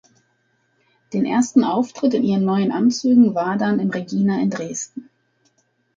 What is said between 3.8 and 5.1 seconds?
„Regina“ in Dresden.